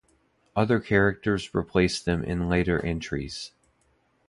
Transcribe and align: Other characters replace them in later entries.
Other 0.55 0.79
characters 0.79 1.53
replace 1.53 2.01
them 2.01 2.23
in 2.23 2.49
later 2.49 2.83
entries. 2.83 3.51